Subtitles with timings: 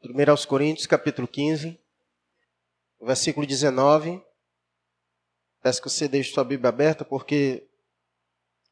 [0.00, 1.76] 1 aos Coríntios, capítulo 15,
[3.00, 4.22] versículo 19.
[5.60, 7.68] Peço que você deixe sua Bíblia aberta, porque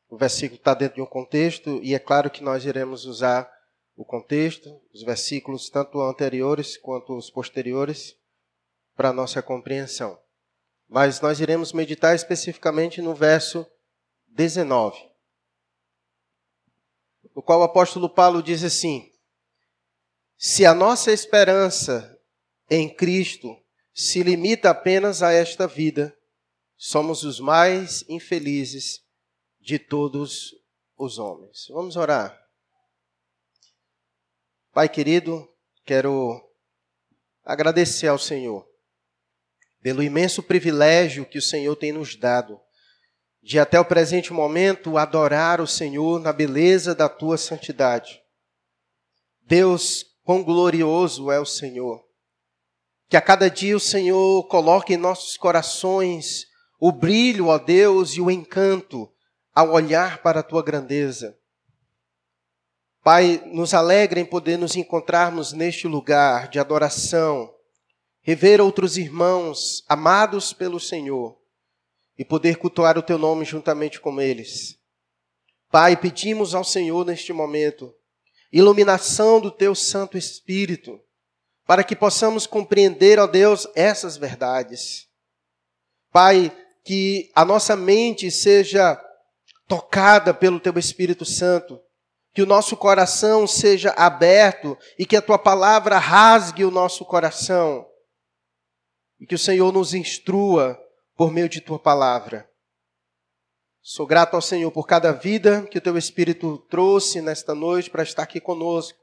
[0.08, 3.50] o versículo está dentro de um contexto, e é claro que nós iremos usar
[3.96, 8.16] o contexto, os versículos, tanto anteriores quanto os posteriores,
[8.94, 10.16] para nossa compreensão.
[10.88, 13.66] Mas nós iremos meditar especificamente no verso
[14.28, 14.96] 19,
[17.34, 19.10] no qual o apóstolo Paulo diz assim:
[20.36, 22.18] se a nossa esperança
[22.68, 23.56] em Cristo
[23.94, 26.16] se limita apenas a esta vida,
[26.76, 29.02] somos os mais infelizes
[29.60, 30.54] de todos
[30.96, 31.66] os homens.
[31.70, 32.38] Vamos orar.
[34.72, 35.48] Pai querido,
[35.84, 36.42] quero
[37.42, 38.66] agradecer ao Senhor
[39.80, 42.60] pelo imenso privilégio que o Senhor tem nos dado
[43.40, 48.20] de até o presente momento adorar o Senhor na beleza da tua santidade.
[49.42, 52.04] Deus, Quão glorioso é o Senhor.
[53.08, 56.46] Que a cada dia o Senhor coloque em nossos corações
[56.80, 59.08] o brilho, ó Deus, e o encanto
[59.54, 61.38] ao olhar para a tua grandeza.
[63.04, 67.54] Pai, nos alegra em poder nos encontrarmos neste lugar de adoração,
[68.20, 71.38] rever outros irmãos amados pelo Senhor
[72.18, 74.76] e poder cultuar o teu nome juntamente com eles.
[75.70, 77.94] Pai, pedimos ao Senhor neste momento
[78.56, 80.98] iluminação do teu Santo Espírito,
[81.66, 85.06] para que possamos compreender, ó Deus, essas verdades.
[86.10, 86.50] Pai,
[86.84, 88.98] que a nossa mente seja
[89.68, 91.78] tocada pelo teu Espírito Santo,
[92.32, 97.86] que o nosso coração seja aberto e que a tua palavra rasgue o nosso coração,
[99.20, 100.78] e que o Senhor nos instrua
[101.16, 102.48] por meio de tua palavra.
[103.88, 108.02] Sou grato ao Senhor por cada vida que o teu Espírito trouxe nesta noite para
[108.02, 108.98] estar aqui conosco.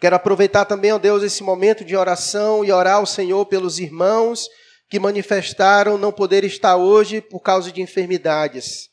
[0.00, 4.48] Quero aproveitar também, ó Deus, esse momento de oração e orar ao Senhor pelos irmãos
[4.88, 8.88] que manifestaram não poder estar hoje por causa de enfermidades.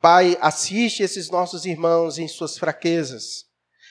[0.00, 3.46] Pai, assiste esses nossos irmãos em suas fraquezas.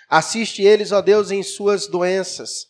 [0.08, 2.68] Assiste eles, ó Deus, em suas doenças.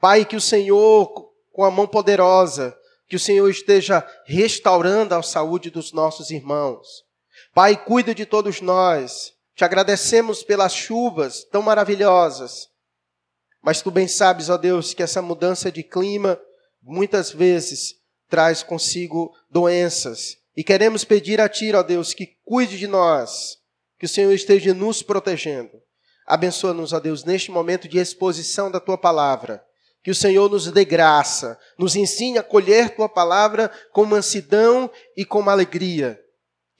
[0.00, 1.08] Pai, que o Senhor,
[1.52, 2.76] com a mão poderosa,
[3.08, 7.11] que o Senhor esteja restaurando a saúde dos nossos irmãos.
[7.54, 9.34] Pai, cuida de todos nós.
[9.54, 12.70] Te agradecemos pelas chuvas tão maravilhosas.
[13.60, 16.40] Mas tu bem sabes, ó Deus, que essa mudança de clima
[16.82, 17.96] muitas vezes
[18.26, 20.38] traz consigo doenças.
[20.56, 23.58] E queremos pedir a Ti, ó Deus, que cuide de nós,
[23.98, 25.78] que o Senhor esteja nos protegendo.
[26.26, 29.62] Abençoa-nos, ó Deus, neste momento de exposição da Tua palavra.
[30.02, 35.22] Que o Senhor nos dê graça, nos ensine a colher Tua palavra com mansidão e
[35.22, 36.18] com alegria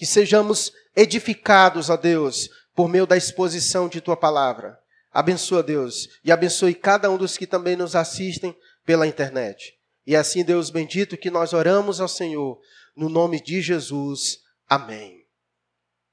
[0.03, 4.77] que sejamos edificados, ó Deus, por meio da exposição de tua palavra.
[5.13, 8.53] Abençoa, Deus, e abençoe cada um dos que também nos assistem
[8.85, 9.79] pela internet.
[10.05, 12.61] E assim, Deus bendito, que nós oramos ao Senhor,
[12.97, 14.41] no nome de Jesus.
[14.69, 15.25] Amém.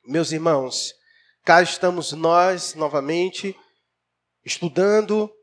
[0.05, 0.93] Meus irmãos,
[1.43, 3.55] cá estamos nós novamente
[4.45, 5.33] estudando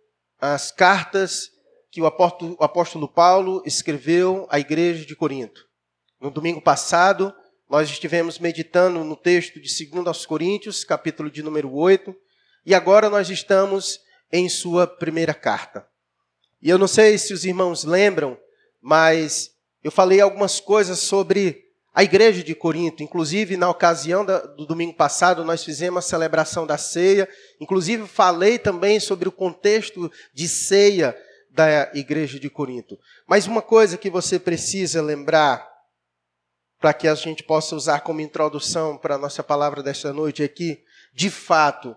[0.41, 1.51] as cartas
[1.91, 5.67] que o apóstolo Paulo escreveu à igreja de Corinto.
[6.21, 7.35] No domingo passado,
[7.69, 12.15] nós estivemos meditando no texto de 2 aos Coríntios, capítulo de número 8,
[12.65, 14.01] e agora nós estamos
[14.33, 15.87] em sua primeira carta.
[16.63, 18.39] E eu não sei se os irmãos lembram,
[18.81, 23.03] mas eu falei algumas coisas sobre a igreja de Corinto.
[23.03, 27.29] Inclusive, na ocasião do domingo passado, nós fizemos a celebração da ceia.
[27.61, 31.17] Inclusive, falei também sobre o contexto de ceia
[31.51, 32.99] da igreja de Corinto.
[33.27, 35.76] Mas uma coisa que você precisa lembrar
[36.81, 40.83] para que a gente possa usar como introdução para a nossa palavra desta noite aqui,
[41.15, 41.97] de fato,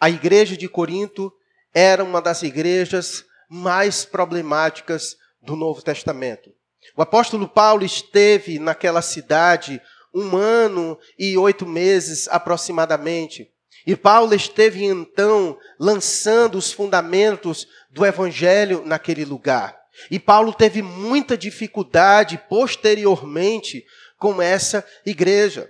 [0.00, 1.32] a igreja de Corinto
[1.74, 6.50] era uma das igrejas mais problemáticas do Novo Testamento.
[6.96, 9.80] O apóstolo Paulo esteve naquela cidade
[10.14, 13.50] um ano e oito meses aproximadamente.
[13.86, 19.76] E Paulo esteve então lançando os fundamentos do evangelho naquele lugar.
[20.10, 23.84] E Paulo teve muita dificuldade posteriormente
[24.22, 25.68] com essa igreja.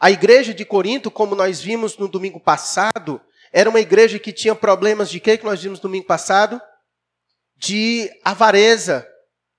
[0.00, 3.20] A igreja de Corinto, como nós vimos no domingo passado,
[3.52, 6.58] era uma igreja que tinha problemas de quê que nós vimos no domingo passado?
[7.54, 9.06] De avareza.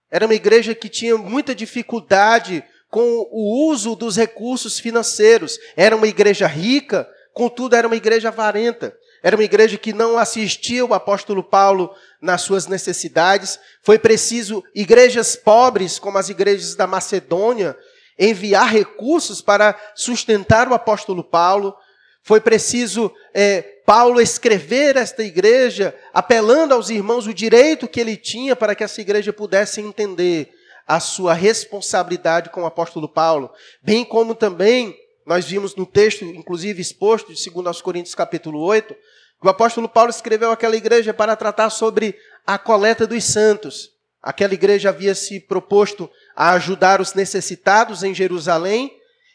[0.09, 5.59] Era uma igreja que tinha muita dificuldade com o uso dos recursos financeiros.
[5.77, 8.97] Era uma igreja rica, contudo era uma igreja avarenta.
[9.21, 13.59] Era uma igreja que não assistia o apóstolo Paulo nas suas necessidades.
[13.83, 17.77] Foi preciso igrejas pobres, como as igrejas da Macedônia,
[18.17, 21.75] enviar recursos para sustentar o apóstolo Paulo.
[22.21, 28.55] Foi preciso é, Paulo escrever esta igreja, apelando aos irmãos o direito que ele tinha
[28.55, 30.51] para que essa igreja pudesse entender
[30.87, 33.51] a sua responsabilidade com o apóstolo Paulo,
[33.81, 39.47] bem como também nós vimos no texto, inclusive exposto de 2 Coríntios capítulo 8, que
[39.47, 42.15] o apóstolo Paulo escreveu aquela igreja para tratar sobre
[42.45, 43.91] a coleta dos santos.
[44.21, 48.91] Aquela igreja havia se proposto a ajudar os necessitados em Jerusalém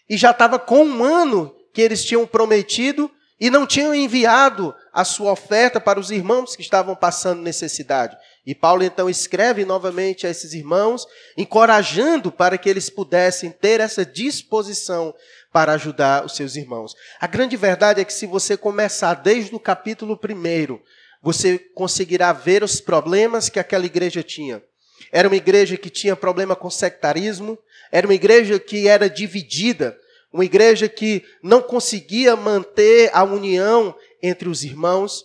[0.08, 3.10] e já estava com um ano que eles tinham prometido
[3.40, 8.16] e não tinham enviado a sua oferta para os irmãos que estavam passando necessidade.
[8.44, 11.06] E Paulo então escreve novamente a esses irmãos,
[11.36, 15.14] encorajando para que eles pudessem ter essa disposição
[15.52, 16.94] para ajudar os seus irmãos.
[17.20, 20.80] A grande verdade é que se você começar desde o capítulo 1,
[21.22, 24.62] você conseguirá ver os problemas que aquela igreja tinha.
[25.10, 27.58] Era uma igreja que tinha problema com sectarismo,
[27.90, 29.98] era uma igreja que era dividida,
[30.32, 35.24] uma igreja que não conseguia manter a união entre os irmãos,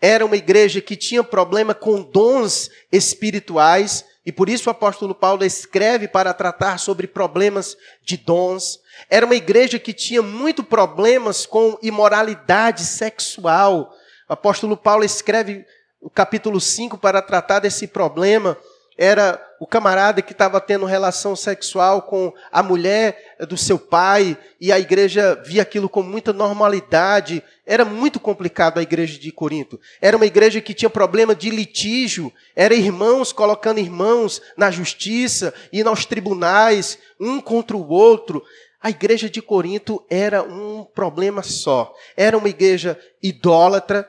[0.00, 5.44] era uma igreja que tinha problema com dons espirituais, e por isso o apóstolo Paulo
[5.44, 8.80] escreve para tratar sobre problemas de dons.
[9.08, 13.92] Era uma igreja que tinha muito problemas com imoralidade sexual.
[14.28, 15.64] O apóstolo Paulo escreve
[16.00, 18.56] o capítulo 5 para tratar desse problema.
[18.96, 24.70] Era o camarada que estava tendo relação sexual com a mulher do seu pai e
[24.70, 27.42] a igreja via aquilo com muita normalidade.
[27.64, 29.80] Era muito complicado a igreja de Corinto.
[30.00, 35.82] Era uma igreja que tinha problema de litígio, era irmãos colocando irmãos na justiça e
[35.82, 38.42] nos tribunais, um contra o outro.
[38.82, 41.94] A igreja de Corinto era um problema só.
[42.16, 44.06] Era uma igreja idólatra.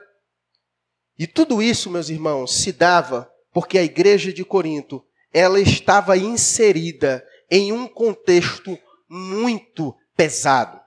[1.17, 7.25] E tudo isso, meus irmãos, se dava porque a igreja de Corinto, ela estava inserida
[7.49, 8.77] em um contexto
[9.07, 10.79] muito pesado.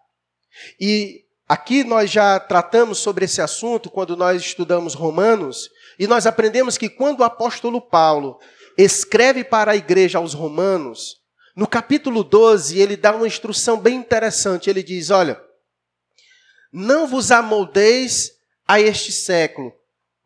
[0.80, 6.76] E aqui nós já tratamos sobre esse assunto quando nós estudamos Romanos, e nós aprendemos
[6.76, 8.38] que quando o apóstolo Paulo
[8.76, 11.16] escreve para a igreja aos Romanos,
[11.54, 14.68] no capítulo 12, ele dá uma instrução bem interessante.
[14.68, 15.40] Ele diz: Olha,
[16.70, 18.32] não vos amoldeis
[18.68, 19.72] a este século,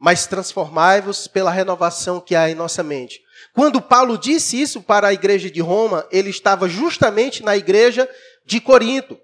[0.01, 3.21] mas transformai-vos pela renovação que há em nossa mente.
[3.53, 8.09] Quando Paulo disse isso para a igreja de Roma, ele estava justamente na igreja
[8.47, 9.19] de Corinto.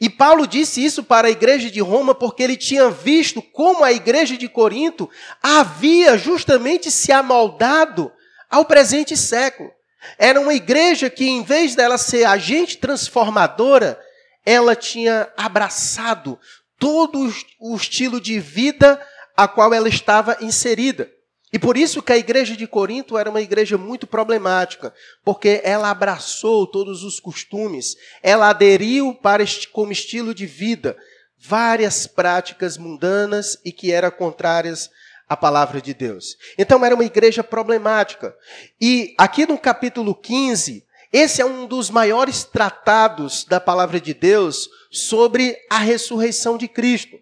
[0.00, 3.92] E Paulo disse isso para a igreja de Roma porque ele tinha visto como a
[3.92, 5.10] igreja de Corinto
[5.42, 8.12] havia justamente se amoldado
[8.48, 9.72] ao presente século.
[10.16, 14.00] Era uma igreja que, em vez dela ser agente transformadora,
[14.46, 16.38] ela tinha abraçado
[16.78, 19.00] todo o estilo de vida
[19.36, 21.10] a qual ela estava inserida.
[21.52, 25.90] E por isso que a igreja de Corinto era uma igreja muito problemática, porque ela
[25.90, 30.96] abraçou todos os costumes, ela aderiu para como estilo de vida
[31.38, 34.88] várias práticas mundanas e que eram contrárias
[35.28, 36.36] a palavra de Deus.
[36.56, 38.34] Então era uma igreja problemática.
[38.80, 44.68] E aqui no capítulo 15, esse é um dos maiores tratados da palavra de Deus
[44.90, 47.18] sobre a ressurreição de Cristo.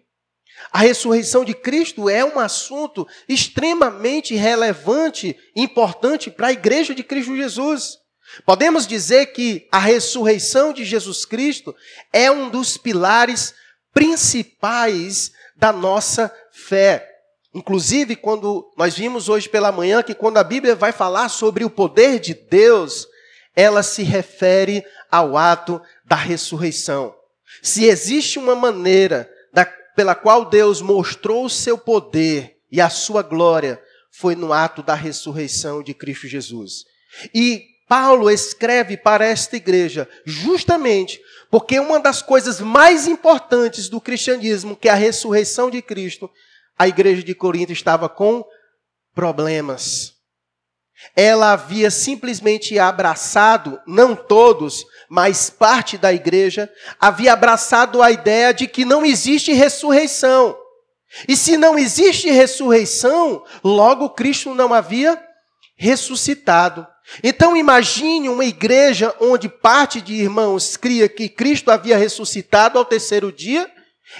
[0.71, 7.35] A ressurreição de Cristo é um assunto extremamente relevante importante para a igreja de Cristo
[7.35, 7.97] Jesus.
[8.45, 11.75] Podemos dizer que a ressurreição de Jesus Cristo
[12.13, 13.53] é um dos pilares
[13.93, 17.07] principais da nossa fé.
[17.53, 21.69] Inclusive, quando nós vimos hoje pela manhã que quando a Bíblia vai falar sobre o
[21.69, 23.07] poder de Deus,
[23.53, 27.13] ela se refere ao ato da ressurreição.
[27.61, 29.29] Se existe uma maneira
[29.95, 33.81] pela qual Deus mostrou o seu poder e a sua glória,
[34.11, 36.83] foi no ato da ressurreição de Cristo Jesus.
[37.33, 41.19] E Paulo escreve para esta igreja justamente
[41.49, 46.31] porque uma das coisas mais importantes do cristianismo, que é a ressurreição de Cristo,
[46.79, 48.45] a igreja de Corinto estava com
[49.13, 50.13] problemas.
[51.15, 58.67] Ela havia simplesmente abraçado, não todos, mas parte da igreja, havia abraçado a ideia de
[58.67, 60.57] que não existe ressurreição.
[61.27, 65.21] E se não existe ressurreição, logo Cristo não havia
[65.75, 66.87] ressuscitado.
[67.23, 73.31] Então imagine uma igreja onde parte de irmãos cria que Cristo havia ressuscitado ao terceiro
[73.31, 73.69] dia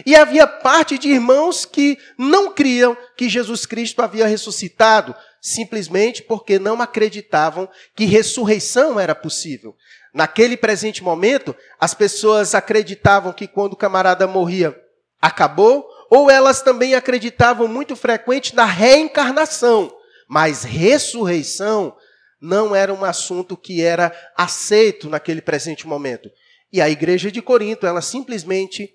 [0.06, 6.60] e havia parte de irmãos que não criam que Jesus Cristo havia ressuscitado, simplesmente porque
[6.60, 9.76] não acreditavam que ressurreição era possível.
[10.14, 14.80] Naquele presente momento, as pessoas acreditavam que quando o camarada morria,
[15.20, 19.92] acabou, ou elas também acreditavam muito frequente na reencarnação,
[20.28, 21.96] mas ressurreição
[22.40, 26.30] não era um assunto que era aceito naquele presente momento.
[26.72, 28.90] E a igreja de Corinto, ela simplesmente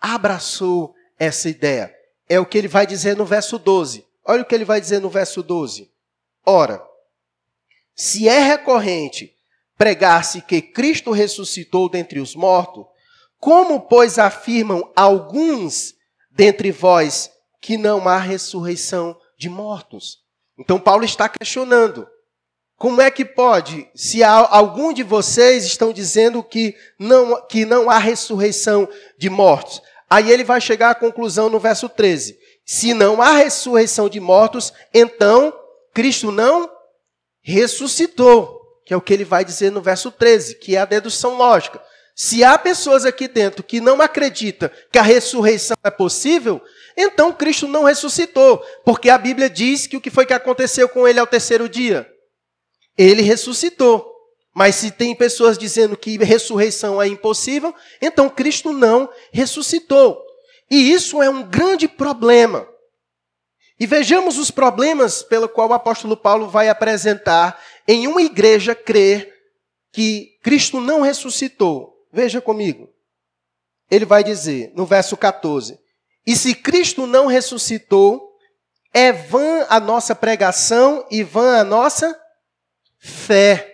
[0.00, 1.94] abraçou essa ideia.
[2.28, 4.07] É o que ele vai dizer no verso 12.
[4.30, 5.90] Olha o que ele vai dizer no verso 12.
[6.44, 6.86] Ora,
[7.96, 9.34] se é recorrente
[9.78, 12.84] pregar-se que Cristo ressuscitou dentre os mortos,
[13.40, 15.94] como, pois, afirmam alguns
[16.30, 20.18] dentre vós que não há ressurreição de mortos?
[20.58, 22.06] Então, Paulo está questionando.
[22.76, 27.98] Como é que pode, se algum de vocês estão dizendo que não, que não há
[27.98, 29.80] ressurreição de mortos?
[30.10, 32.37] Aí ele vai chegar à conclusão no verso 13.
[32.68, 35.58] Se não há ressurreição de mortos, então
[35.94, 36.70] Cristo não
[37.40, 38.58] ressuscitou
[38.88, 41.78] que é o que ele vai dizer no verso 13, que é a dedução lógica.
[42.16, 46.58] Se há pessoas aqui dentro que não acreditam que a ressurreição é possível,
[46.96, 51.06] então Cristo não ressuscitou, porque a Bíblia diz que o que foi que aconteceu com
[51.06, 52.10] ele ao terceiro dia?
[52.96, 54.10] Ele ressuscitou.
[54.54, 60.18] Mas se tem pessoas dizendo que ressurreição é impossível, então Cristo não ressuscitou.
[60.70, 62.68] E isso é um grande problema.
[63.80, 69.32] E vejamos os problemas pelo qual o apóstolo Paulo vai apresentar em uma igreja crer
[69.92, 71.94] que Cristo não ressuscitou.
[72.12, 72.88] Veja comigo.
[73.90, 75.78] Ele vai dizer no verso 14:
[76.26, 78.28] E se Cristo não ressuscitou,
[78.92, 82.18] é vã a nossa pregação e vã a nossa
[82.98, 83.67] fé.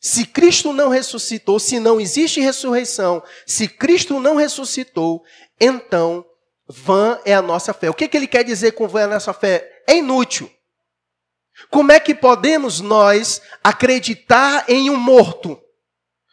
[0.00, 5.24] Se Cristo não ressuscitou, se não existe ressurreição, se Cristo não ressuscitou,
[5.60, 6.24] então
[6.68, 7.90] vã é a nossa fé.
[7.90, 9.82] O que, que ele quer dizer com vã é a nossa fé?
[9.88, 10.50] É inútil.
[11.70, 15.60] Como é que podemos nós acreditar em um morto?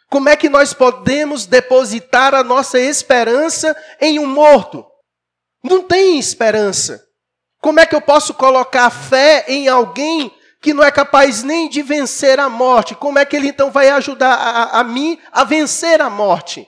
[0.10, 4.86] Como é que nós podemos depositar a nossa esperança em um morto?
[5.64, 7.04] Não tem esperança.
[7.60, 10.32] Como é que eu posso colocar fé em alguém
[10.66, 12.96] que não é capaz nem de vencer a morte?
[12.96, 16.68] Como é que ele então vai ajudar a, a, mim a vencer a morte?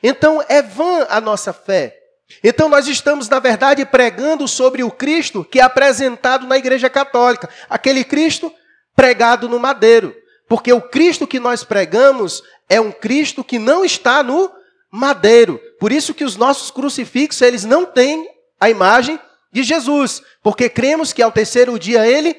[0.00, 1.92] Então é vã a nossa fé.
[2.44, 7.48] Então nós estamos, na verdade, pregando sobre o Cristo que é apresentado na Igreja Católica,
[7.68, 8.54] aquele Cristo
[8.94, 10.14] pregado no madeiro.
[10.48, 14.52] Porque o Cristo que nós pregamos é um Cristo que não está no
[14.88, 15.60] madeiro.
[15.80, 18.24] Por isso que os nossos crucifixos, eles não têm
[18.60, 19.18] a imagem
[19.50, 22.36] de Jesus, porque cremos que ao terceiro dia ele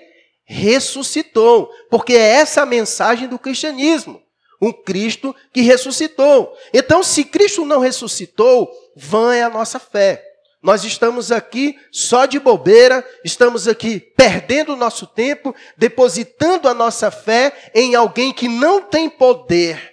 [0.54, 4.22] ressuscitou, porque é essa a mensagem do cristianismo
[4.64, 6.56] um Cristo que ressuscitou.
[6.74, 10.24] Então, se Cristo não ressuscitou, vã é a nossa fé.
[10.62, 17.12] Nós estamos aqui só de bobeira, estamos aqui perdendo o nosso tempo, depositando a nossa
[17.12, 19.92] fé em alguém que não tem poder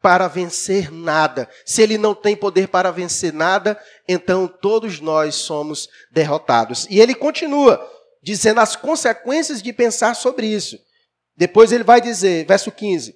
[0.00, 1.46] para vencer nada.
[1.66, 6.86] Se ele não tem poder para vencer nada, então todos nós somos derrotados.
[6.88, 7.78] E ele continua
[8.26, 10.76] dizendo as consequências de pensar sobre isso.
[11.36, 13.14] Depois ele vai dizer, verso 15: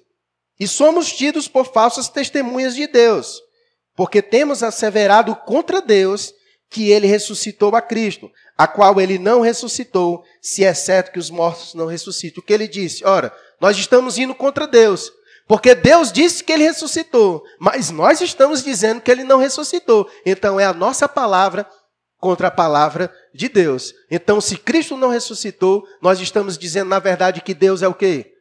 [0.57, 3.41] e somos tidos por falsas testemunhas de Deus,
[3.93, 6.33] porque temos asseverado contra Deus
[6.69, 11.29] que ele ressuscitou a Cristo, a qual ele não ressuscitou, se é certo que os
[11.29, 12.41] mortos não ressuscitam.
[12.41, 13.03] O que ele disse?
[13.03, 15.11] Ora, nós estamos indo contra Deus,
[15.45, 20.09] porque Deus disse que ele ressuscitou, mas nós estamos dizendo que ele não ressuscitou.
[20.25, 21.67] Então é a nossa palavra
[22.21, 23.93] contra a palavra de Deus.
[24.09, 28.31] Então, se Cristo não ressuscitou, nós estamos dizendo, na verdade, que Deus é o quê?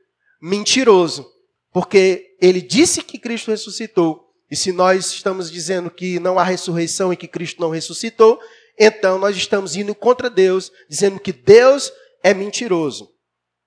[0.41, 1.27] Mentiroso.
[1.73, 4.29] Porque ele disse que Cristo ressuscitou.
[4.51, 8.39] E se nós estamos dizendo que não há ressurreição e que Cristo não ressuscitou,
[8.79, 11.91] então nós estamos indo contra Deus, dizendo que Deus
[12.23, 13.11] é mentiroso.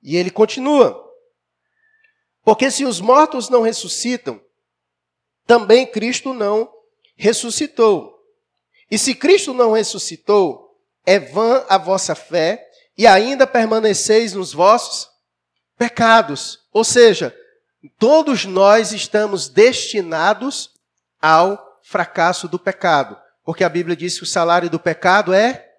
[0.04, 1.02] E ele continua.
[2.44, 4.40] Porque se os mortos não ressuscitam,
[5.48, 6.72] também Cristo não
[7.16, 8.13] ressuscitou.
[8.94, 15.10] E se Cristo não ressuscitou, é vã a vossa fé e ainda permaneceis nos vossos
[15.78, 16.60] pecados.
[16.72, 17.36] Ou seja,
[18.00, 20.72] Todos nós estamos destinados
[21.22, 25.70] ao fracasso do pecado, porque a Bíblia diz que o salário do pecado é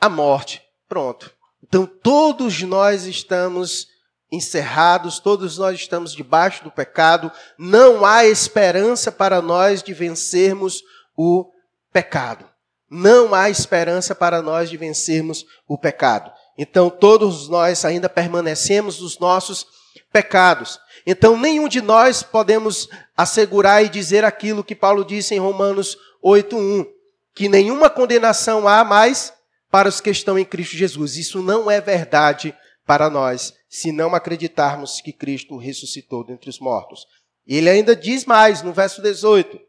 [0.00, 0.62] a morte.
[0.88, 1.32] Pronto.
[1.60, 3.88] Então todos nós estamos
[4.30, 10.82] encerrados, todos nós estamos debaixo do pecado, não há esperança para nós de vencermos
[11.16, 11.50] o
[11.94, 12.44] pecado.
[12.90, 16.30] Não há esperança para nós de vencermos o pecado.
[16.58, 19.66] Então todos nós ainda permanecemos nos nossos
[20.12, 20.78] pecados.
[21.06, 26.86] Então, nenhum de nós podemos assegurar e dizer aquilo que Paulo disse em Romanos 8:1,
[27.34, 29.32] que nenhuma condenação há mais
[29.70, 31.16] para os que estão em Cristo Jesus.
[31.16, 32.54] Isso não é verdade
[32.86, 37.06] para nós, se não acreditarmos que Cristo ressuscitou dentre os mortos.
[37.46, 39.60] Ele ainda diz mais no verso 18: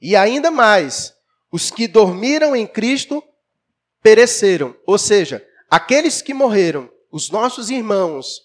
[0.00, 1.14] E ainda mais,
[1.54, 3.22] os que dormiram em Cristo
[4.02, 8.42] pereceram, ou seja, aqueles que morreram, os nossos irmãos,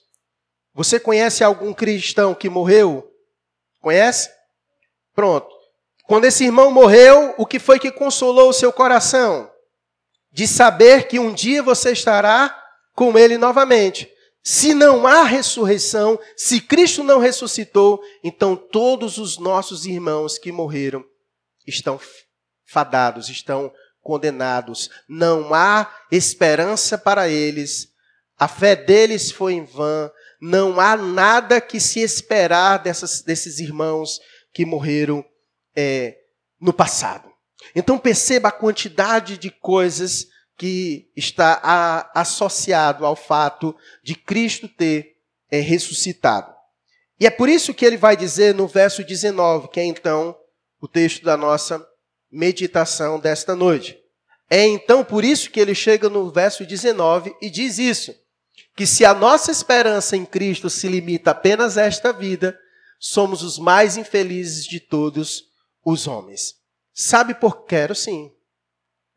[0.74, 3.12] você conhece algum cristão que morreu?
[3.82, 4.30] Conhece?
[5.16, 5.50] Pronto.
[6.06, 9.50] Quando esse irmão morreu, o que foi que consolou o seu coração?
[10.32, 12.56] de saber que um dia você estará
[12.94, 14.12] com Ele novamente.
[14.44, 21.04] Se não há ressurreição, se Cristo não ressuscitou, então todos os nossos irmãos que morreram
[21.68, 22.00] estão
[22.70, 23.72] fadados, estão
[24.02, 24.90] condenados.
[25.08, 27.90] Não há esperança para eles.
[28.38, 30.12] A fé deles foi em vão.
[30.42, 34.20] Não há nada que se esperar dessas, desses irmãos
[34.54, 35.24] que morreram
[35.76, 36.18] é,
[36.60, 37.30] no passado.
[37.76, 45.18] Então perceba a quantidade de coisas que está a, associado ao fato de Cristo ter
[45.52, 46.54] é, ressuscitado.
[47.20, 50.38] E é por isso que ele vai dizer no verso 19, que é então
[50.82, 51.86] o texto da nossa
[52.31, 53.98] meditação desta noite.
[54.50, 58.15] É então por isso que ele chega no verso 19 e diz isso:
[58.75, 62.59] que se a nossa esperança em Cristo se limita apenas a esta vida,
[62.98, 65.50] somos os mais infelizes de todos
[65.83, 66.55] os homens.
[66.93, 67.75] Sabe por que?
[67.75, 68.33] Quero sim.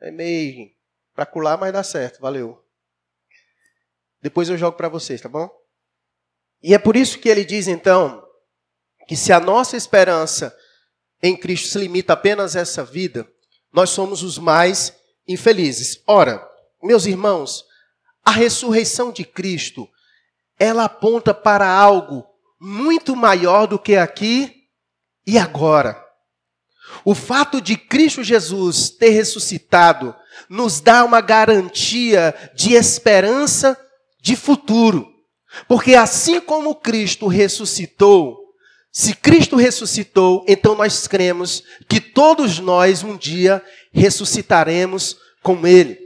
[0.01, 0.71] É meio
[1.15, 2.21] para colar, mas dá certo.
[2.21, 2.63] Valeu.
[4.21, 5.51] Depois eu jogo para vocês, tá bom?
[6.63, 8.25] E é por isso que ele diz então
[9.09, 10.57] que se a nossa esperança
[11.23, 13.29] em Cristo se limita apenas a essa vida,
[13.73, 14.95] nós somos os mais
[15.27, 16.03] infelizes.
[16.07, 16.47] Ora,
[16.83, 17.65] meus irmãos,
[18.25, 19.89] a ressurreição de Cristo,
[20.59, 22.27] ela aponta para algo
[22.61, 24.65] muito maior do que aqui
[25.27, 26.03] e agora.
[27.05, 30.15] O fato de Cristo Jesus ter ressuscitado
[30.49, 33.79] nos dá uma garantia de esperança
[34.21, 35.09] de futuro.
[35.69, 38.42] Porque assim como Cristo ressuscitou,
[38.93, 45.99] se Cristo ressuscitou, então nós cremos que todos nós um dia ressuscitaremos com Ele.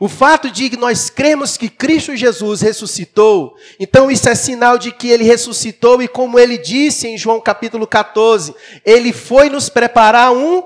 [0.00, 4.90] O fato de que nós cremos que Cristo Jesus ressuscitou, então isso é sinal de
[4.90, 10.32] que ele ressuscitou e como ele disse em João capítulo 14, ele foi nos preparar
[10.32, 10.62] um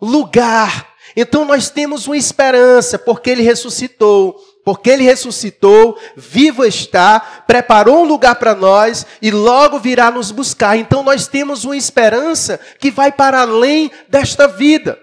[0.00, 0.94] lugar.
[1.16, 8.06] Então nós temos uma esperança, porque ele ressuscitou, porque ele ressuscitou, vivo está, preparou um
[8.06, 10.76] lugar para nós e logo virá nos buscar.
[10.76, 14.98] Então nós temos uma esperança que vai para além desta vida.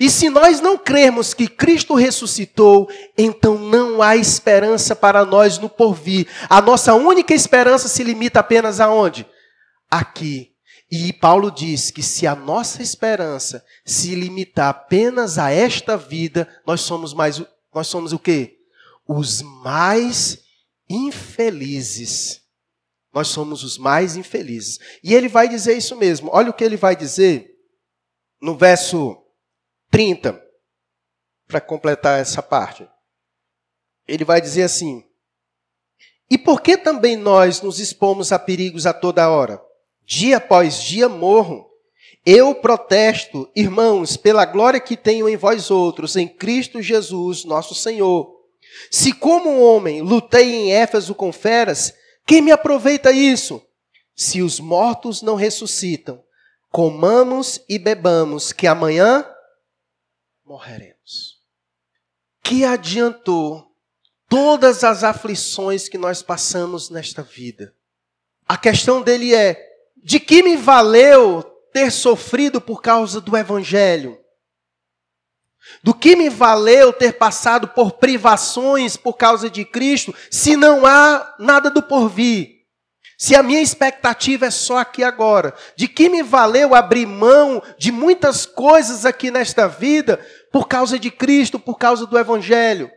[0.00, 5.68] E se nós não crermos que Cristo ressuscitou, então não há esperança para nós no
[5.68, 6.26] porvir.
[6.48, 9.26] A nossa única esperança se limita apenas aonde?
[9.88, 10.52] Aqui.
[10.90, 16.80] E Paulo diz que se a nossa esperança se limitar apenas a esta vida, nós
[16.80, 17.42] somos mais
[17.74, 18.55] nós somos o quê?
[19.06, 20.42] Os mais
[20.88, 22.42] infelizes.
[23.12, 24.78] Nós somos os mais infelizes.
[25.02, 26.30] E ele vai dizer isso mesmo.
[26.32, 27.56] Olha o que ele vai dizer
[28.40, 29.16] no verso
[29.90, 30.40] 30,
[31.46, 32.88] para completar essa parte.
[34.06, 35.04] Ele vai dizer assim:
[36.30, 39.60] E por que também nós nos expomos a perigos a toda hora?
[40.04, 41.66] Dia após dia morro.
[42.24, 48.35] Eu protesto, irmãos, pela glória que tenho em vós outros, em Cristo Jesus, nosso Senhor.
[48.90, 51.94] Se como homem lutei em Éfeso com feras,
[52.26, 53.62] quem me aproveita isso?
[54.14, 56.22] Se os mortos não ressuscitam,
[56.70, 59.26] comamos e bebamos, que amanhã
[60.44, 61.40] morreremos.
[62.42, 63.72] Que adiantou
[64.28, 67.74] todas as aflições que nós passamos nesta vida?
[68.48, 69.60] A questão dele é:
[69.96, 74.18] de que me valeu ter sofrido por causa do Evangelho?
[75.82, 81.34] Do que me valeu ter passado por privações por causa de Cristo, se não há
[81.38, 82.56] nada do porvir?
[83.18, 87.90] Se a minha expectativa é só aqui agora, de que me valeu abrir mão de
[87.90, 90.20] muitas coisas aqui nesta vida
[90.52, 92.90] por causa de Cristo, por causa do Evangelho?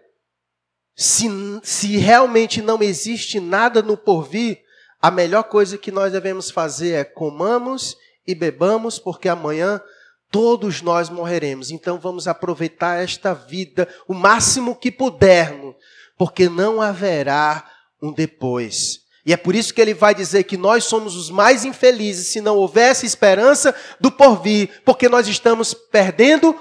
[0.95, 1.29] Se,
[1.63, 4.59] se realmente não existe nada no porvir,
[5.01, 7.95] a melhor coisa que nós devemos fazer é comamos
[8.27, 9.81] e bebamos, porque amanhã
[10.31, 11.71] todos nós morreremos.
[11.71, 15.75] Então vamos aproveitar esta vida o máximo que pudermos,
[16.17, 17.69] porque não haverá
[18.01, 18.99] um depois.
[19.25, 22.41] E é por isso que ele vai dizer que nós somos os mais infelizes se
[22.41, 26.55] não houvesse esperança do porvir, porque nós estamos perdendo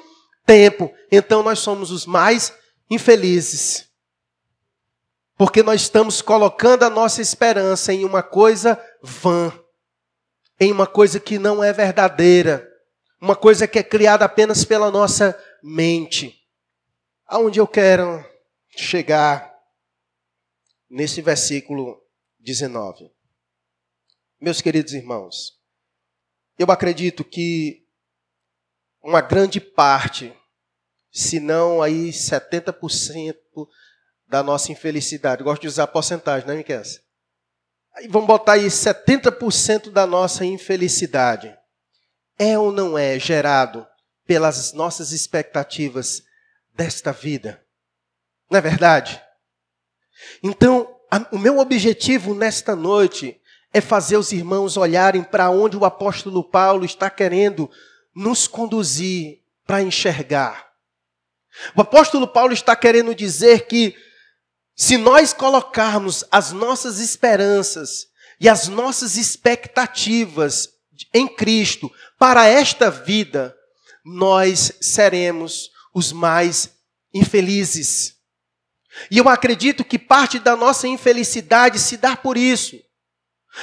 [0.44, 0.92] tempo.
[1.10, 2.52] Então nós somos os mais
[2.90, 3.86] infelizes.
[5.36, 9.52] Porque nós estamos colocando a nossa esperança em uma coisa vã,
[10.58, 12.67] em uma coisa que não é verdadeira,
[13.20, 16.40] uma coisa que é criada apenas pela nossa mente.
[17.26, 18.24] Aonde eu quero
[18.70, 19.52] chegar
[20.88, 22.00] nesse versículo
[22.38, 23.10] 19.
[24.40, 25.58] Meus queridos irmãos,
[26.58, 27.84] eu acredito que
[29.02, 30.32] uma grande parte,
[31.12, 33.36] se não aí 70%
[34.26, 36.82] da nossa infelicidade, gosto de usar porcentagem, não é, Miquel?
[38.08, 41.57] Vamos botar aí 70% da nossa infelicidade.
[42.38, 43.86] É ou não é gerado
[44.26, 46.22] pelas nossas expectativas
[46.74, 47.60] desta vida?
[48.50, 49.20] Não é verdade?
[50.42, 53.40] Então, a, o meu objetivo nesta noite
[53.72, 57.70] é fazer os irmãos olharem para onde o apóstolo Paulo está querendo
[58.14, 60.68] nos conduzir para enxergar.
[61.76, 63.94] O apóstolo Paulo está querendo dizer que
[64.74, 68.08] se nós colocarmos as nossas esperanças
[68.40, 70.70] e as nossas expectativas
[71.12, 73.54] em Cristo para esta vida,
[74.04, 76.70] nós seremos os mais
[77.14, 78.16] infelizes.
[79.10, 82.76] E eu acredito que parte da nossa infelicidade se dá por isso.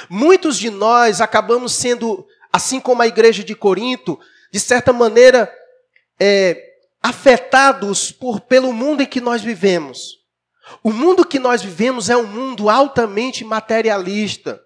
[0.08, 4.18] Muitos de nós acabamos sendo, assim como a igreja de Corinto,
[4.50, 5.52] de certa maneira,
[6.18, 6.62] é,
[7.02, 10.16] afetados por, pelo mundo em que nós vivemos.
[10.82, 14.60] O mundo que nós vivemos é um mundo altamente materialista.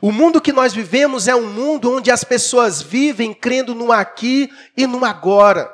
[0.00, 4.50] O mundo que nós vivemos é um mundo onde as pessoas vivem crendo no aqui
[4.76, 5.70] e no agora.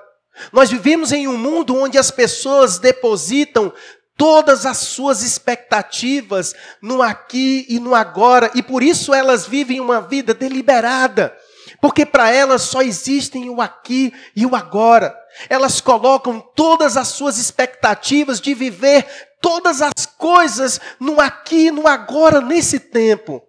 [0.52, 3.72] Nós vivemos em um mundo onde as pessoas depositam
[4.16, 10.00] todas as suas expectativas no aqui e no agora, e por isso elas vivem uma
[10.00, 11.36] vida deliberada,
[11.80, 15.16] porque para elas só existem o aqui e o agora.
[15.48, 19.04] Elas colocam todas as suas expectativas de viver
[19.40, 23.42] todas as coisas no aqui e no agora nesse tempo.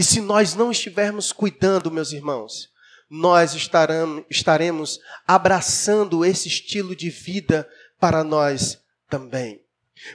[0.00, 2.70] E se nós não estivermos cuidando, meus irmãos,
[3.10, 3.54] nós
[4.30, 9.62] estaremos abraçando esse estilo de vida para nós também.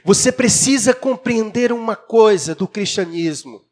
[0.02, 3.64] Você precisa compreender uma coisa do cristianismo: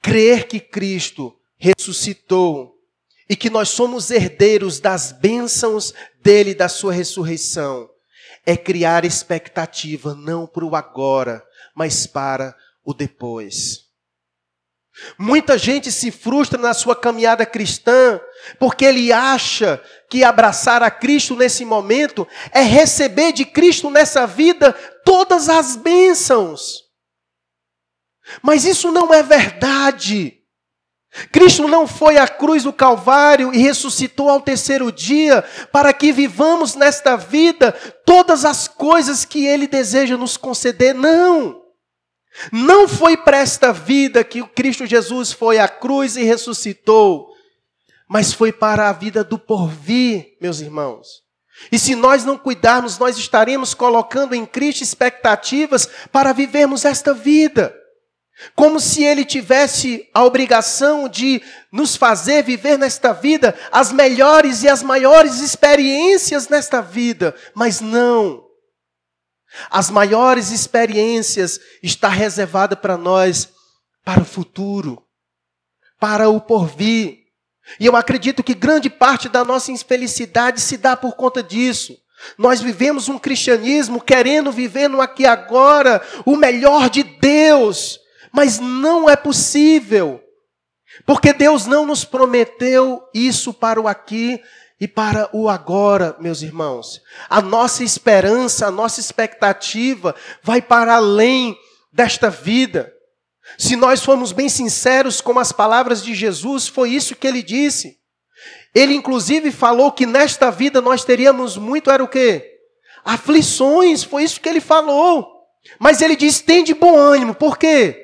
[0.00, 2.78] crer que Cristo ressuscitou
[3.28, 7.90] e que nós somos herdeiros das bênçãos dele, da sua ressurreição,
[8.46, 13.83] é criar expectativa não para o agora, mas para o depois.
[15.18, 18.20] Muita gente se frustra na sua caminhada cristã
[18.60, 24.72] porque ele acha que abraçar a Cristo nesse momento é receber de Cristo nessa vida
[25.04, 26.84] todas as bênçãos.
[28.40, 30.40] Mas isso não é verdade.
[31.30, 36.74] Cristo não foi à cruz do Calvário e ressuscitou ao terceiro dia para que vivamos
[36.74, 37.72] nesta vida
[38.04, 40.94] todas as coisas que Ele deseja nos conceder.
[40.94, 41.63] Não.
[42.50, 47.32] Não foi para esta vida que o Cristo Jesus foi à cruz e ressuscitou,
[48.08, 51.22] mas foi para a vida do porvir, meus irmãos.
[51.70, 57.74] E se nós não cuidarmos, nós estaremos colocando em Cristo expectativas para vivermos esta vida.
[58.56, 64.68] Como se ele tivesse a obrigação de nos fazer viver nesta vida as melhores e
[64.68, 68.43] as maiores experiências nesta vida, mas não.
[69.70, 73.48] As maiores experiências está reservada para nós
[74.04, 75.02] para o futuro,
[75.98, 77.24] para o porvir.
[77.80, 81.96] E eu acredito que grande parte da nossa infelicidade se dá por conta disso.
[82.36, 87.98] Nós vivemos um cristianismo querendo viver no aqui agora o melhor de Deus,
[88.32, 90.20] mas não é possível.
[91.06, 94.40] Porque Deus não nos prometeu isso para o aqui
[94.80, 97.00] e para o agora, meus irmãos.
[97.28, 101.56] A nossa esperança, a nossa expectativa vai para além
[101.92, 102.92] desta vida.
[103.56, 107.98] Se nós formos bem sinceros com as palavras de Jesus, foi isso que ele disse.
[108.74, 112.50] Ele inclusive falou que nesta vida nós teríamos muito era o quê?
[113.04, 115.28] Aflições, foi isso que ele falou.
[115.78, 117.34] Mas ele disse: "Tem de bom ânimo".
[117.34, 118.00] Por quê?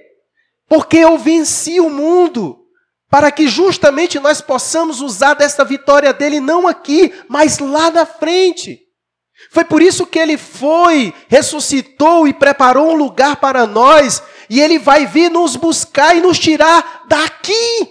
[0.68, 2.59] Porque eu venci o mundo
[3.10, 8.80] para que justamente nós possamos usar dessa vitória dele não aqui, mas lá na frente.
[9.50, 14.78] Foi por isso que ele foi, ressuscitou e preparou um lugar para nós, e ele
[14.78, 17.88] vai vir nos buscar e nos tirar daqui.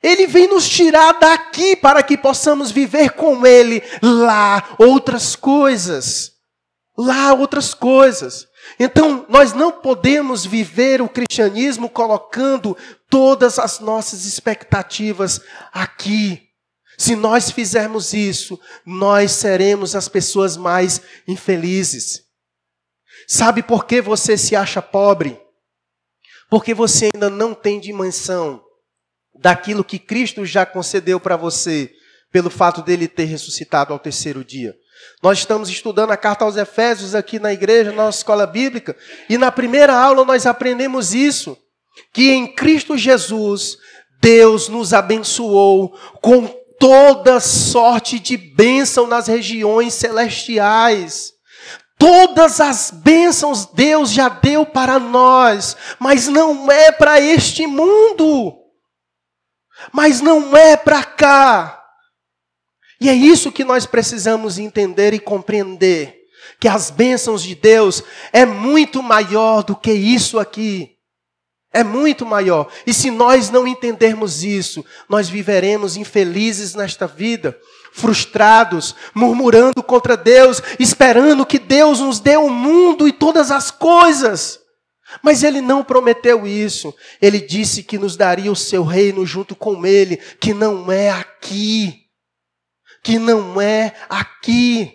[0.00, 6.32] Ele vem nos tirar daqui para que possamos viver com ele lá outras coisas.
[6.96, 8.46] Lá outras coisas.
[8.78, 12.76] Então, nós não podemos viver o cristianismo colocando
[13.14, 15.40] todas as nossas expectativas
[15.72, 16.48] aqui.
[16.98, 22.24] Se nós fizermos isso, nós seremos as pessoas mais infelizes.
[23.28, 25.40] Sabe por que você se acha pobre?
[26.50, 28.60] Porque você ainda não tem dimensão
[29.32, 31.92] daquilo que Cristo já concedeu para você,
[32.32, 34.74] pelo fato dele ter ressuscitado ao terceiro dia.
[35.22, 38.96] Nós estamos estudando a carta aos Efésios aqui na igreja, na nossa escola bíblica,
[39.30, 41.56] e na primeira aula nós aprendemos isso,
[42.12, 43.76] que em Cristo Jesus
[44.20, 45.90] Deus nos abençoou
[46.22, 46.46] com
[46.78, 51.32] toda sorte de bênção nas regiões celestiais.
[51.98, 58.54] Todas as bênçãos Deus já deu para nós, mas não é para este mundo.
[59.92, 61.80] Mas não é para cá.
[63.00, 66.22] E é isso que nós precisamos entender e compreender.
[66.60, 68.02] que as bênçãos de Deus
[68.32, 70.93] é muito maior do que isso aqui.
[71.74, 72.68] É muito maior.
[72.86, 77.58] E se nós não entendermos isso, nós viveremos infelizes nesta vida,
[77.92, 84.60] frustrados, murmurando contra Deus, esperando que Deus nos dê o mundo e todas as coisas.
[85.20, 86.94] Mas ele não prometeu isso.
[87.20, 92.04] Ele disse que nos daria o seu reino junto com ele, que não é aqui.
[93.02, 94.94] Que não é aqui.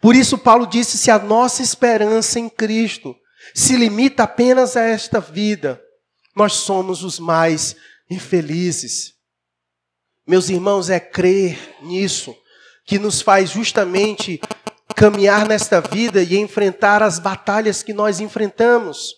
[0.00, 3.14] Por isso, Paulo disse: se a nossa esperança em Cristo
[3.54, 5.80] se limita apenas a esta vida,
[6.34, 7.76] nós somos os mais
[8.10, 9.14] infelizes.
[10.26, 12.36] Meus irmãos, é crer nisso
[12.86, 14.40] que nos faz justamente
[14.94, 19.14] caminhar nesta vida e enfrentar as batalhas que nós enfrentamos.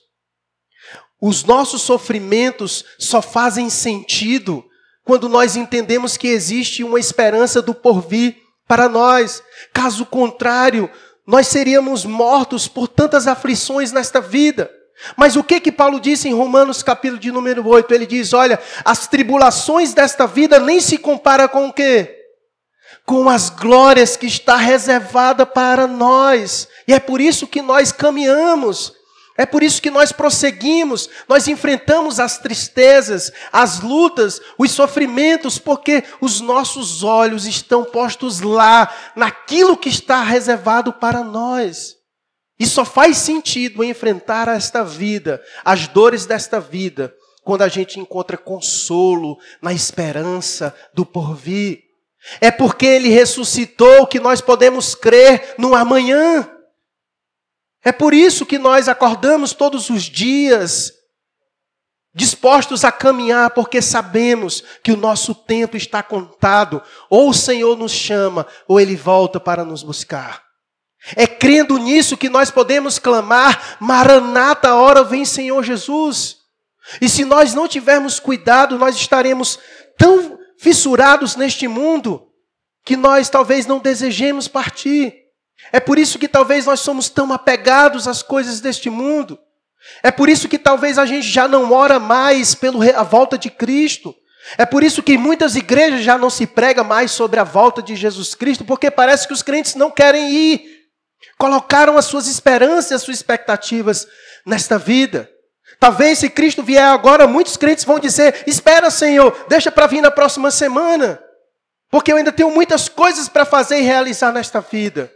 [1.21, 4.65] Os nossos sofrimentos só fazem sentido
[5.05, 9.43] quando nós entendemos que existe uma esperança do porvir para nós.
[9.73, 10.91] Caso contrário,
[11.31, 14.69] nós seríamos mortos por tantas aflições nesta vida.
[15.17, 17.95] Mas o que que Paulo disse em Romanos capítulo de número 8?
[17.95, 22.17] Ele diz: "Olha, as tribulações desta vida nem se compara com o quê?
[23.07, 26.67] Com as glórias que está reservada para nós.
[26.89, 28.93] E é por isso que nós caminhamos
[29.37, 36.05] é por isso que nós prosseguimos, nós enfrentamos as tristezas, as lutas, os sofrimentos, porque
[36.21, 41.97] os nossos olhos estão postos lá, naquilo que está reservado para nós.
[42.59, 48.37] E só faz sentido enfrentar esta vida, as dores desta vida, quando a gente encontra
[48.37, 51.81] consolo na esperança do porvir.
[52.41, 56.47] É porque ele ressuscitou que nós podemos crer no amanhã.
[57.85, 60.93] É por isso que nós acordamos todos os dias
[62.15, 66.83] dispostos a caminhar, porque sabemos que o nosso tempo está contado.
[67.09, 70.43] Ou o Senhor nos chama, ou Ele volta para nos buscar.
[71.17, 76.39] É crendo nisso que nós podemos clamar: Maranata, hora vem Senhor Jesus.
[77.01, 79.59] E se nós não tivermos cuidado, nós estaremos
[79.97, 82.27] tão fissurados neste mundo
[82.85, 85.20] que nós talvez não desejemos partir.
[85.73, 89.39] É por isso que talvez nós somos tão apegados às coisas deste mundo.
[90.03, 94.15] É por isso que talvez a gente já não ora mais pela volta de Cristo.
[94.59, 97.95] É por isso que muitas igrejas já não se prega mais sobre a volta de
[97.95, 100.81] Jesus Cristo, porque parece que os crentes não querem ir.
[101.39, 104.07] Colocaram as suas esperanças, as suas expectativas
[104.45, 105.31] nesta vida.
[105.79, 110.11] Talvez se Cristo vier agora, muitos crentes vão dizer: Espera, Senhor, deixa para vir na
[110.11, 111.23] próxima semana,
[111.91, 115.11] porque eu ainda tenho muitas coisas para fazer e realizar nesta vida.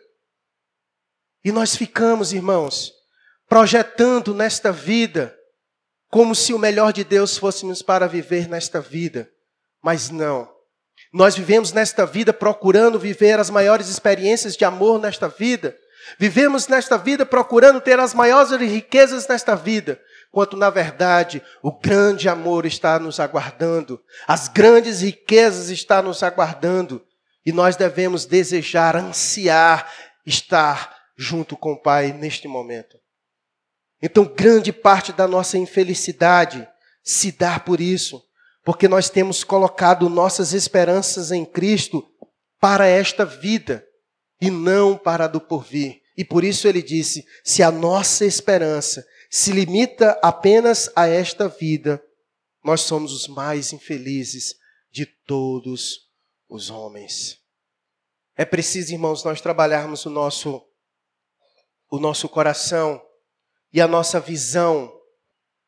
[1.45, 2.93] E nós ficamos, irmãos,
[3.49, 5.37] projetando nesta vida
[6.09, 9.29] como se o melhor de Deus fôssemos para viver nesta vida.
[9.83, 10.49] Mas não.
[11.13, 15.77] Nós vivemos nesta vida procurando viver as maiores experiências de amor nesta vida.
[16.19, 22.29] Vivemos nesta vida procurando ter as maiores riquezas nesta vida, quanto na verdade o grande
[22.29, 27.03] amor está nos aguardando, as grandes riquezas estão nos aguardando,
[27.45, 29.91] e nós devemos desejar, ansiar
[30.27, 32.99] estar junto com o Pai neste momento.
[34.03, 36.69] Então, grande parte da nossa infelicidade
[37.03, 38.23] se dá por isso,
[38.65, 42.07] porque nós temos colocado nossas esperanças em Cristo
[42.61, 43.87] para esta vida
[44.41, 46.03] e não para a do porvir.
[46.17, 52.03] E por isso ele disse: se a nossa esperança se limita apenas a esta vida,
[52.65, 54.55] nós somos os mais infelizes
[54.91, 56.09] de todos
[56.49, 57.39] os homens.
[58.37, 60.65] É preciso, irmãos, nós trabalharmos o nosso
[61.95, 63.01] o nosso coração
[63.73, 64.93] e a nossa visão.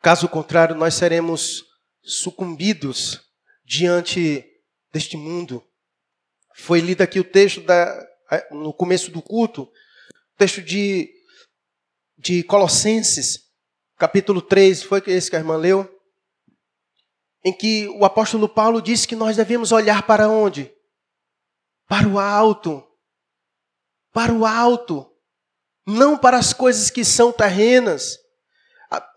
[0.03, 1.65] Caso contrário, nós seremos
[2.03, 3.21] sucumbidos
[3.65, 4.45] diante
[4.93, 5.63] deste mundo.
[6.57, 8.07] Foi lido aqui o texto da,
[8.51, 9.71] no começo do culto,
[10.37, 11.09] texto de,
[12.19, 13.45] de Colossenses,
[13.97, 15.89] capítulo 3, foi esse que a irmã leu?
[17.45, 20.75] Em que o apóstolo Paulo disse que nós devemos olhar para onde?
[21.87, 22.85] Para o alto.
[24.13, 25.16] Para o alto
[25.87, 28.19] não para as coisas que são terrenas.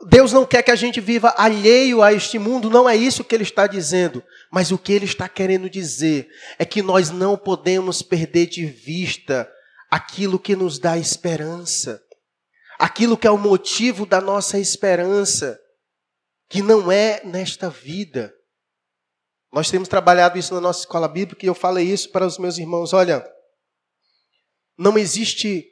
[0.08, 3.34] Deus não quer que a gente viva alheio a este mundo, não é isso que
[3.34, 4.24] ele está dizendo.
[4.52, 9.50] Mas o que ele está querendo dizer é que nós não podemos perder de vista
[9.90, 12.02] aquilo que nos dá esperança,
[12.78, 15.60] aquilo que é o motivo da nossa esperança,
[16.48, 18.34] que não é nesta vida.
[19.52, 22.58] Nós temos trabalhado isso na nossa escola bíblica e eu falei isso para os meus
[22.58, 23.26] irmãos: olha,
[24.78, 25.68] não existe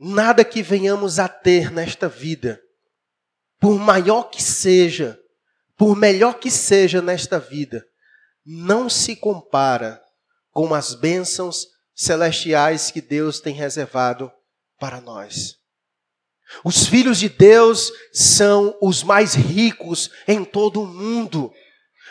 [0.00, 2.58] nada que venhamos a ter nesta vida,
[3.60, 5.20] por maior que seja,
[5.76, 7.84] por melhor que seja nesta vida,
[8.44, 10.00] não se compara
[10.50, 14.32] com as bênçãos celestiais que Deus tem reservado
[14.78, 15.56] para nós.
[16.64, 21.52] Os filhos de Deus são os mais ricos em todo o mundo,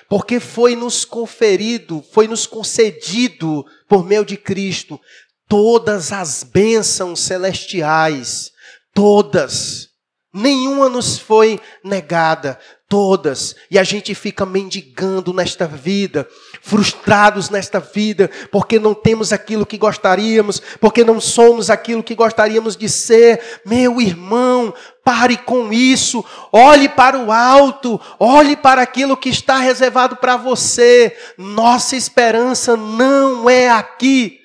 [0.07, 5.01] porque foi nos conferido, foi nos concedido por meio de Cristo
[5.49, 8.51] todas as bênçãos celestiais,
[8.93, 9.89] todas.
[10.31, 13.55] Nenhuma nos foi negada, todas.
[13.71, 16.27] E a gente fica mendigando nesta vida,
[16.61, 22.77] frustrados nesta vida, porque não temos aquilo que gostaríamos, porque não somos aquilo que gostaríamos
[22.77, 23.41] de ser.
[23.65, 24.71] Meu irmão,
[25.03, 26.23] pare com isso.
[26.51, 31.17] Olhe para o alto, olhe para aquilo que está reservado para você.
[31.39, 34.39] Nossa esperança não é aqui.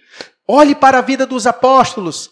[0.46, 2.30] Olhe para a vida dos apóstolos.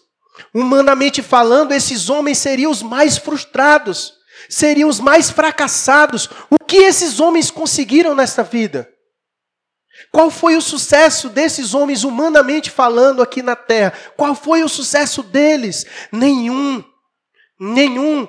[0.53, 4.13] Humanamente falando, esses homens seriam os mais frustrados,
[4.49, 6.29] seriam os mais fracassados.
[6.49, 8.89] O que esses homens conseguiram nesta vida?
[10.11, 13.93] Qual foi o sucesso desses homens, humanamente falando, aqui na terra?
[14.17, 15.85] Qual foi o sucesso deles?
[16.11, 16.83] Nenhum.
[17.59, 18.27] Nenhum.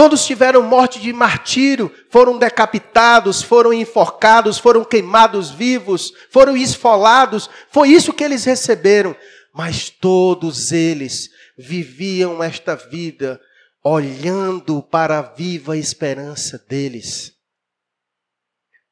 [0.00, 7.50] Todos tiveram morte de martírio, foram decapitados, foram enforcados, foram queimados vivos, foram esfolados.
[7.70, 9.14] Foi isso que eles receberam.
[9.52, 13.38] Mas todos eles viviam esta vida
[13.84, 17.34] olhando para a viva esperança deles.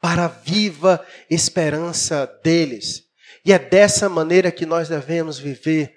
[0.02, 3.04] Para a viva esperança deles.
[3.46, 5.90] E é dessa maneira que nós devemos viver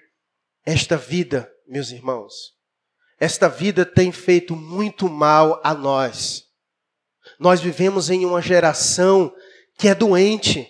[0.64, 2.61] esta vida, meus irmãos.
[3.22, 6.42] Esta vida tem feito muito mal a nós.
[7.38, 9.32] Nós vivemos em uma geração
[9.78, 10.68] que é doente.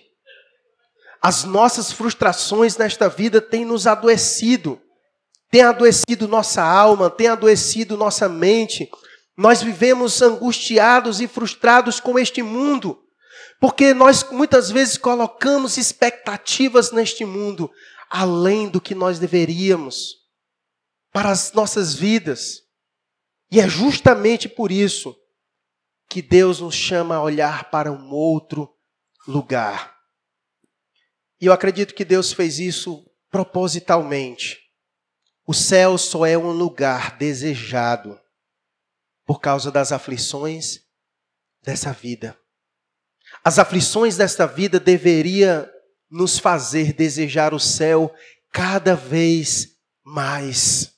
[1.19, 4.79] As nossas frustrações nesta vida têm nos adoecido,
[5.49, 8.87] têm adoecido nossa alma, têm adoecido nossa mente.
[9.35, 12.99] Nós vivemos angustiados e frustrados com este mundo,
[13.59, 17.71] porque nós muitas vezes colocamos expectativas neste mundo
[18.11, 20.21] além do que nós deveríamos
[21.13, 22.63] para as nossas vidas.
[23.51, 25.15] E é justamente por isso
[26.09, 28.69] que Deus nos chama a olhar para um outro
[29.27, 29.95] lugar.
[31.39, 34.59] E eu acredito que Deus fez isso propositalmente.
[35.45, 38.19] O céu só é um lugar desejado
[39.25, 40.81] por causa das aflições
[41.61, 42.37] dessa vida.
[43.43, 45.67] As aflições desta vida deveriam
[46.09, 48.13] nos fazer desejar o céu
[48.51, 50.93] cada vez mais.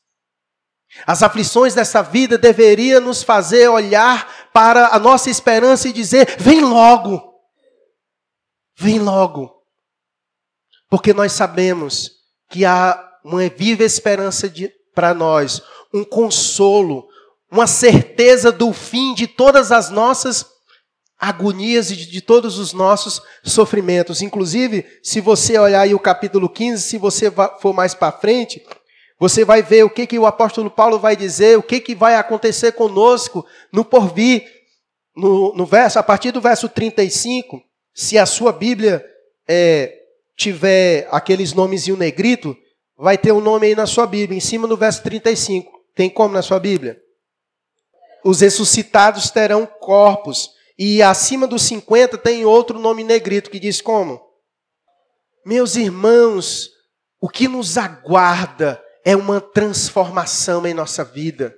[1.05, 6.61] As aflições dessa vida deveriam nos fazer olhar para a nossa esperança e dizer: vem
[6.61, 7.21] logo,
[8.77, 9.51] vem logo.
[10.89, 12.11] Porque nós sabemos
[12.49, 14.51] que há uma viva esperança
[14.93, 15.61] para nós,
[15.93, 17.07] um consolo,
[17.51, 20.45] uma certeza do fim de todas as nossas
[21.17, 24.21] agonias e de, todos os nossos sofrimentos.
[24.21, 28.63] Inclusive, se você olhar aí o capítulo 15, se você for mais para frente,
[29.19, 32.15] você vai ver o que, que o apóstolo Paulo vai dizer, o que, que vai
[32.15, 34.43] acontecer conosco no porvir.
[35.15, 37.61] No, no verso, a partir do verso 35,
[37.93, 39.05] se a sua Bíblia
[39.47, 39.97] é,
[40.35, 42.55] tiver aqueles nomes em negrito,
[42.97, 45.71] vai ter um nome aí na sua Bíblia, em cima do verso 35.
[45.95, 46.99] Tem como na sua Bíblia?
[48.25, 50.49] Os ressuscitados terão corpos.
[50.77, 54.21] E acima dos 50 tem outro nome negrito que diz como?
[55.45, 56.71] Meus irmãos,
[57.21, 61.55] o que nos aguarda é uma transformação em nossa vida.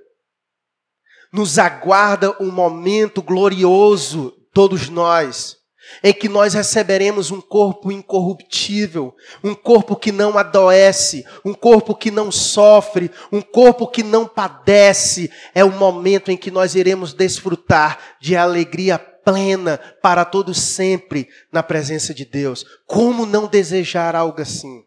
[1.32, 5.56] Nos aguarda um momento glorioso, todos nós,
[6.04, 12.12] em que nós receberemos um corpo incorruptível, um corpo que não adoece, um corpo que
[12.12, 15.32] não sofre, um corpo que não padece.
[15.56, 21.62] É o momento em que nós iremos desfrutar de alegria plena para todos sempre na
[21.64, 22.66] presença de Deus.
[22.86, 24.87] Como não desejar algo assim?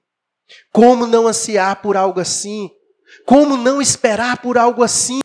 [0.73, 2.71] Como não ansiar por algo assim?
[3.27, 5.21] Como não esperar por algo assim?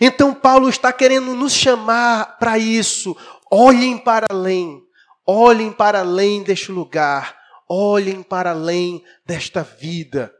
[0.00, 3.16] Então, Paulo está querendo nos chamar para isso.
[3.50, 4.80] Olhem para além,
[5.26, 7.36] olhem para além deste lugar,
[7.68, 10.32] olhem para além desta vida.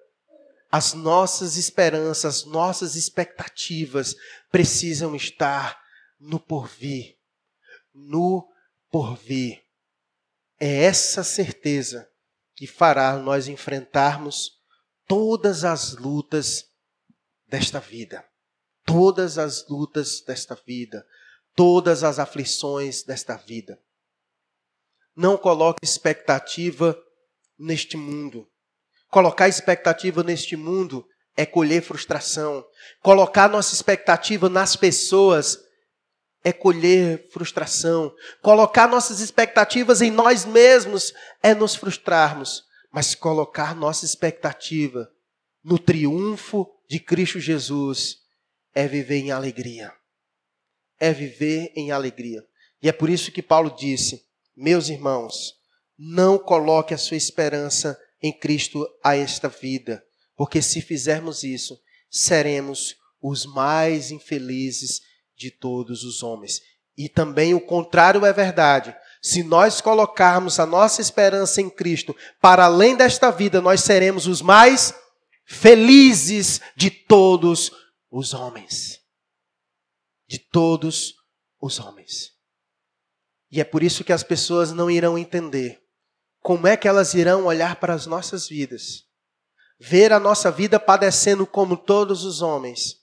[0.70, 4.14] As nossas esperanças, nossas expectativas
[4.52, 5.80] precisam estar
[6.20, 7.16] no porvir.
[7.92, 8.46] No
[8.88, 9.60] porvir.
[10.60, 12.09] É essa certeza
[12.61, 14.61] que fará nós enfrentarmos
[15.08, 16.66] todas as lutas
[17.48, 18.22] desta vida.
[18.84, 21.06] Todas as lutas desta vida.
[21.56, 23.80] Todas as aflições desta vida.
[25.16, 27.02] Não coloque expectativa
[27.58, 28.46] neste mundo.
[29.08, 32.62] Colocar expectativa neste mundo é colher frustração.
[33.00, 35.58] Colocar nossa expectativa nas pessoas
[36.43, 38.14] é colher frustração.
[38.43, 41.12] Colocar nossas expectativas em nós mesmos
[41.43, 42.64] é nos frustrarmos.
[42.93, 45.11] Mas colocar nossa expectativa
[45.62, 48.18] no triunfo de Cristo Jesus
[48.74, 49.93] é viver em alegria.
[50.99, 52.45] É viver em alegria.
[52.82, 54.24] E é por isso que Paulo disse:
[54.57, 55.55] Meus irmãos,
[55.99, 60.03] não coloque a sua esperança em Cristo a esta vida,
[60.36, 61.78] porque se fizermos isso,
[62.11, 65.03] seremos os mais infelizes
[65.41, 66.61] de todos os homens.
[66.97, 68.95] E também o contrário é verdade.
[69.22, 74.43] Se nós colocarmos a nossa esperança em Cristo para além desta vida, nós seremos os
[74.43, 74.95] mais
[75.47, 77.72] felizes de todos
[78.11, 79.01] os homens.
[80.28, 81.14] De todos
[81.61, 82.32] os homens.
[83.51, 85.80] E é por isso que as pessoas não irão entender
[86.41, 89.05] como é que elas irão olhar para as nossas vidas,
[89.78, 92.99] ver a nossa vida padecendo como todos os homens,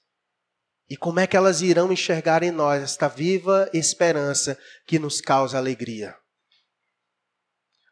[0.90, 5.58] e como é que elas irão enxergar em nós esta viva esperança que nos causa
[5.58, 6.16] alegria?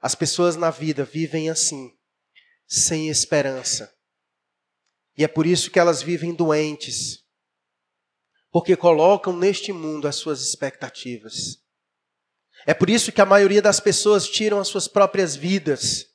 [0.01, 1.91] As pessoas na vida vivem assim,
[2.67, 3.93] sem esperança.
[5.17, 7.23] E é por isso que elas vivem doentes,
[8.51, 11.57] porque colocam neste mundo as suas expectativas.
[12.65, 16.05] É por isso que a maioria das pessoas tiram as suas próprias vidas,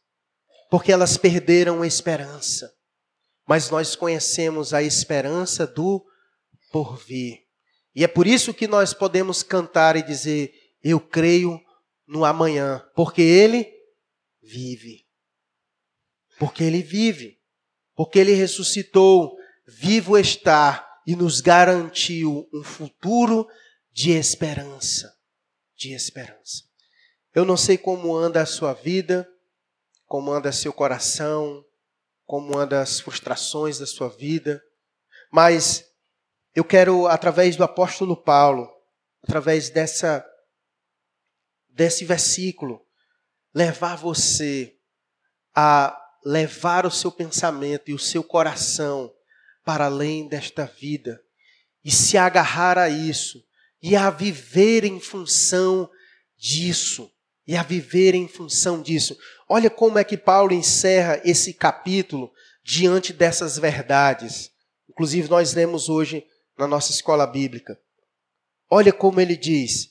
[0.70, 2.72] porque elas perderam a esperança.
[3.46, 6.04] Mas nós conhecemos a esperança do
[6.70, 7.46] por vir.
[7.94, 10.52] E é por isso que nós podemos cantar e dizer:
[10.82, 11.60] Eu creio
[12.06, 13.70] no amanhã, porque Ele
[14.42, 15.06] vive.
[16.38, 17.38] Porque Ele vive.
[17.94, 23.46] Porque Ele ressuscitou, vivo está e nos garantiu um futuro
[23.92, 25.12] de esperança.
[25.76, 26.64] De esperança.
[27.34, 29.28] Eu não sei como anda a sua vida,
[30.06, 31.64] como anda seu coração,
[32.24, 34.62] como anda as frustrações da sua vida,
[35.32, 35.89] mas
[36.60, 38.70] eu quero, através do apóstolo Paulo,
[39.22, 40.22] através dessa,
[41.70, 42.84] desse versículo,
[43.54, 44.76] levar você
[45.56, 49.10] a levar o seu pensamento e o seu coração
[49.64, 51.18] para além desta vida
[51.82, 53.42] e se agarrar a isso
[53.82, 55.90] e a viver em função
[56.36, 57.10] disso.
[57.46, 59.16] E a viver em função disso.
[59.48, 62.30] Olha como é que Paulo encerra esse capítulo
[62.62, 64.50] diante dessas verdades.
[64.88, 66.24] Inclusive, nós lemos hoje
[66.60, 67.78] na nossa escola bíblica.
[68.70, 69.90] Olha como ele diz,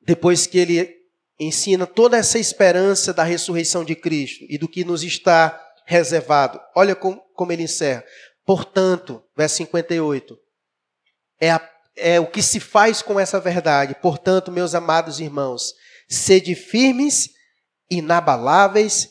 [0.00, 1.02] depois que ele
[1.38, 6.60] ensina toda essa esperança da ressurreição de Cristo e do que nos está reservado.
[6.74, 8.04] Olha como, como ele encerra.
[8.46, 10.38] Portanto, verso 58,
[11.40, 13.94] é, a, é o que se faz com essa verdade.
[14.00, 15.74] Portanto, meus amados irmãos,
[16.08, 17.30] sede firmes,
[17.90, 19.10] inabaláveis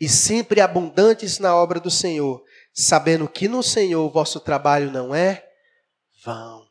[0.00, 2.42] e sempre abundantes na obra do Senhor,
[2.80, 5.44] sabendo que no Senhor o vosso trabalho não é
[6.24, 6.66] vão.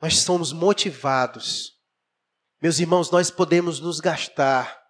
[0.00, 1.72] Nós somos motivados.
[2.60, 4.80] Meus irmãos, nós podemos nos gastar,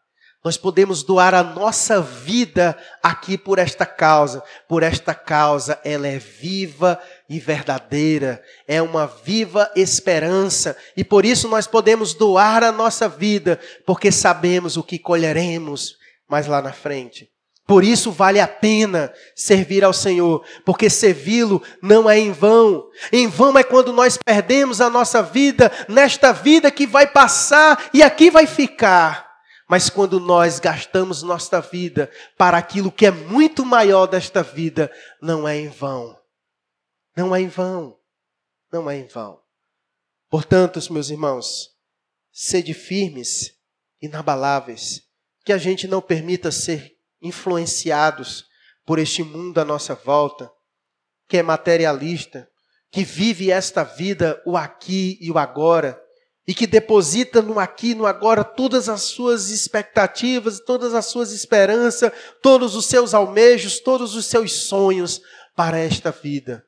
[0.42, 4.42] nós podemos doar a nossa vida aqui por esta causa.
[4.66, 11.46] Por esta causa, ela é viva e verdadeira, é uma viva esperança, e por isso
[11.46, 15.96] nós podemos doar a nossa vida, porque sabemos o que colheremos
[16.26, 17.30] mais lá na frente.
[17.70, 22.90] Por isso vale a pena servir ao Senhor, porque servi-lo não é em vão.
[23.12, 28.02] Em vão é quando nós perdemos a nossa vida nesta vida que vai passar e
[28.02, 29.24] aqui vai ficar.
[29.68, 34.90] Mas quando nós gastamos nossa vida para aquilo que é muito maior desta vida,
[35.22, 36.18] não é em vão.
[37.16, 37.96] Não é em vão.
[38.72, 39.38] Não é em vão.
[40.28, 41.70] Portanto, meus irmãos,
[42.32, 43.54] sede firmes,
[44.02, 45.04] inabaláveis,
[45.44, 48.44] que a gente não permita ser influenciados
[48.84, 50.50] por este mundo à nossa volta,
[51.28, 52.48] que é materialista,
[52.90, 56.00] que vive esta vida, o aqui e o agora,
[56.46, 61.30] e que deposita no aqui e no agora todas as suas expectativas, todas as suas
[61.32, 62.10] esperanças,
[62.42, 65.20] todos os seus almejos, todos os seus sonhos
[65.54, 66.64] para esta vida.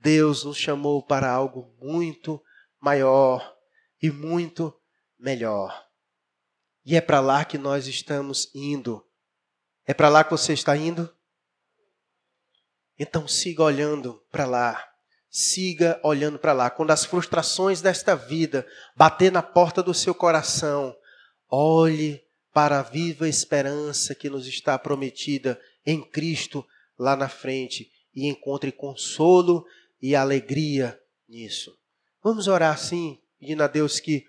[0.00, 2.40] Deus nos chamou para algo muito
[2.80, 3.54] maior
[4.00, 4.72] e muito
[5.18, 5.84] melhor.
[6.84, 9.04] E é para lá que nós estamos indo.
[9.88, 11.10] É para lá que você está indo?
[12.98, 14.86] Então siga olhando para lá.
[15.30, 16.68] Siga olhando para lá.
[16.68, 20.94] Quando as frustrações desta vida bater na porta do seu coração,
[21.48, 22.22] olhe
[22.52, 26.62] para a viva esperança que nos está prometida em Cristo
[26.98, 29.64] lá na frente e encontre consolo
[30.02, 31.74] e alegria nisso.
[32.22, 34.26] Vamos orar assim, pedindo a Deus que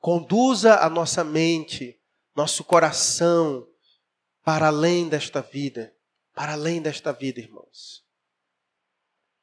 [0.00, 2.00] conduza a nossa mente,
[2.34, 3.68] nosso coração,
[4.44, 5.94] para além desta vida,
[6.34, 8.01] para além desta vida, irmãos.